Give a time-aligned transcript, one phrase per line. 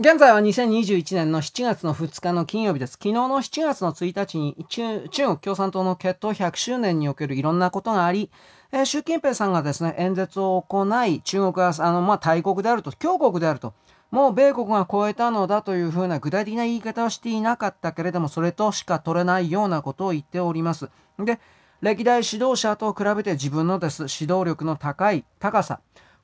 [0.00, 2.92] 現在は2021年の7月の2日の金曜日です。
[2.92, 8.30] 昨日の7月の1日に中国共産党の決闘100周年におけるいろんなことがあり、
[8.72, 13.74] えー、習近平さんがですね、演説を行い、中国はあの、まあ、大国であると、強国であると、
[14.10, 20.88] もう米国が超えたのだというふうな具体的な言い方をしていなかったけれども、それとしか取れないようなことを言っております。
[21.18, 21.38] で、
[21.82, 25.80] 歴代指導者と比べて自分のです、指導力の高い、高さ、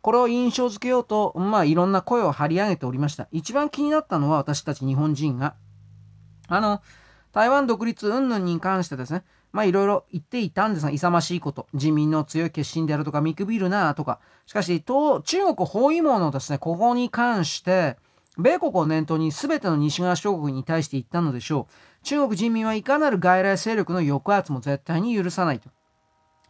[0.06, 3.26] これを印象づけようと、まあ、いろんな声を張り上げておりました。
[3.32, 5.56] 一番気になったのは私たち日本人が、
[6.46, 6.80] あの、
[7.32, 17.96] 台湾独立云々に関してですね、まあいろいろ言っていたんですが、勇ましいこと、人民の強い決心であるとか見くびるなとか、しかし、中国包囲網のですね、ここに関して、
[18.38, 22.04] 米国を念頭に全ての西側諸国に対して言ったのでしょう。
[22.04, 25.68] 中国人民はいかなる外来勢力の抑圧も絶対に許さないと。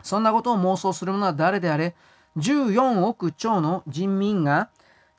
[0.02, 1.96] そんなことを妄想する者は誰であれ、
[2.36, 4.68] 14億超の人民が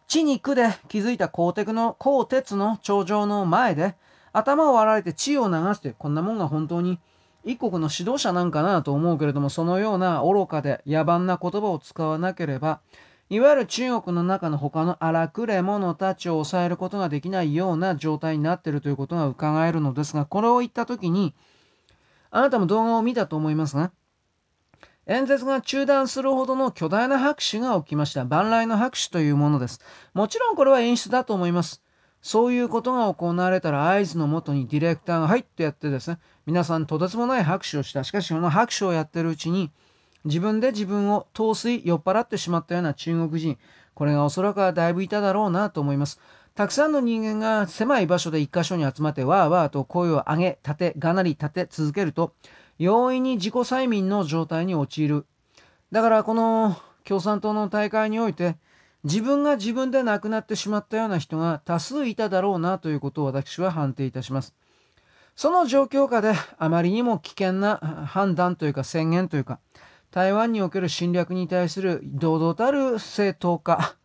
[0.07, 3.95] 地に区で築いた鋼鉄の鋼鉄の頂上の前で
[4.33, 6.99] 頭を割られて血を流してこんなもんが本当に
[7.43, 12.81] 一国の指導者なんかなと思うけれどもそのような愚かで野蛮な言葉を使わなければ
[13.29, 21.33] いわゆる中国の中の他の荒くれ者たちを抑えることができないような状態になっているということが伺えるのですがこれを言った時に
[22.31, 23.91] あなたも動画を見たと思いますが
[25.09, 28.25] 演説が中断するほどの巨大な拍手が起きました。
[28.25, 29.79] 万来の拍手というものです。
[30.13, 31.81] もちろんこれは演出だと思います。
[32.21, 38.03] そういうことが行われたら合図のもとにディレクターが入ってやってですね、皆さんとてつもない拍手をした。
[38.03, 39.71] しかしその拍手をやってるうちに、
[40.25, 43.57] 自分で自分を陶酔、酔っ払ってしまったような中国人、
[43.93, 46.19] これがおそらくはだいぶいただろうなと思います。
[46.53, 52.33] たくさんの人間が狭い場所で一箇所に集まってわーわーと声を上げ、立て、がなり立て続けると、
[52.77, 55.25] 容易に自己催眠の状態に陥る。
[55.91, 58.57] だからこの共産党の大会において、
[59.03, 64.53] 自分が自分で亡くなってしまったような人が多数いただろうなということを私は判定いたします。
[65.35, 67.77] その状況下であまりにも危険な
[68.07, 69.59] 判断というか宣言というか、
[70.11, 73.95] 台湾における侵略に対する堂々たる正当化、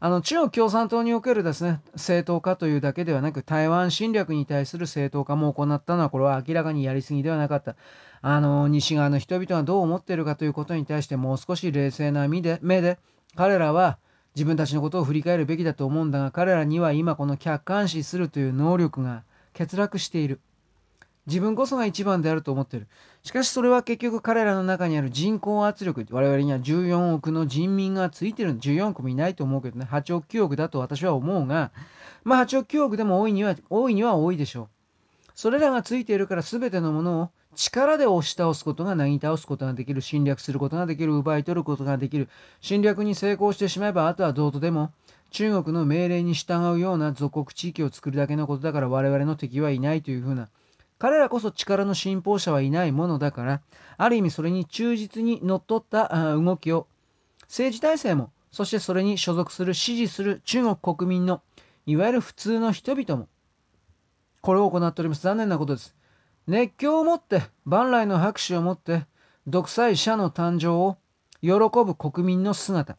[0.00, 7.74] あの、中国共産党におけるですね、正当化というだけではなく、台湾侵略に対する正当化も行ったのは、これは明らかにやりすぎではなかった。
[8.22, 12.98] あの、西側の人々がどう思っているかということに対して、もう少し冷静な目で、目で、
[13.34, 13.98] 彼らは
[14.36, 20.38] 自分たちのことを振り返るべきだと思うんだが、彼らには今この客観視するという能力が欠落している。
[21.28, 22.86] 自分こそが一番であると思っている。
[23.22, 28.58] しかしそれは結局彼らの中にある人口圧力、我々には14億の人民がついてる。
[28.58, 31.70] 14億もいないと思うけどね、8億9億だと私は思うが、
[32.24, 34.68] まあ8億9億でも多いには、多いには多いでしょう。
[35.34, 42.28] それらがついているから全てのものを力で押し倒すことが、なぎ倒すことができる、侵略することができる、奪い取ることができる。
[42.62, 44.92] 侵略に成功してしまえば、あとはどうとでも、
[45.30, 50.48] 中国の命令に従うような属国地域を作るだけのことだから我々の敵はいないというふうな
[50.98, 53.62] 彼らこそ力の信奉者はいないものだから、
[53.96, 56.88] ある意味それに忠実にのっとった動きを、
[57.42, 61.42] 政治体制も、そしてそれに所属する、支持する中国国民の、
[61.86, 63.28] いわゆる普通の人々も、
[64.40, 65.22] これを行っております。
[65.22, 65.94] 残念なことです。
[66.46, 69.06] 熱狂をもって、万来の拍手をもって、
[69.46, 70.98] 独裁者の誕生を
[71.40, 71.50] 喜
[71.84, 72.96] ぶ国民の姿。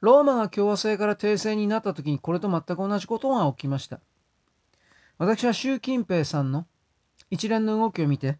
[0.00, 4.00] ローマが共和制から帝政になった時にこれと全く同じことが起きました。
[5.22, 6.66] 私は習近平さんの
[7.30, 8.38] 一連の動きを見て、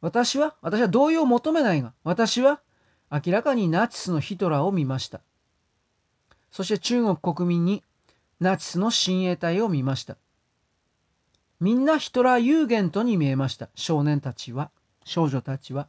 [0.00, 2.60] 私は、私は同意を求めないが、私は
[3.08, 5.20] 明らかにナチスのヒトラーを見ました。
[6.50, 7.84] そして中国国民に
[8.40, 10.16] ナチスの親衛隊を見ました。
[11.60, 13.68] みんなヒトラー有限とに見えました。
[13.76, 14.72] 少年たちは、
[15.04, 15.86] 少女たちは。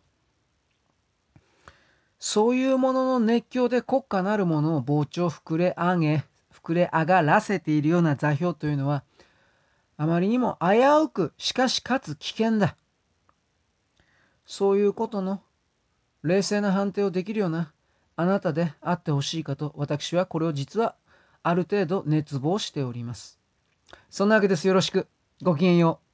[2.19, 6.23] そういうものの熱狂で国家なるものを膨張膨れ上げ、
[6.63, 9.03] 膨れ上がらせているような座標というのは、
[9.97, 12.75] あまりにも危うく、しかしかつ危険だ。
[14.45, 15.41] そういうことの
[16.23, 17.71] 冷静な判定をできるような
[18.15, 20.95] あなたであってほしいかと、私はこれを実は
[21.43, 23.39] ある程度熱望しております。
[24.09, 24.67] そんなわけです。
[24.67, 25.07] よろしく。
[25.41, 26.10] ごきげんよう。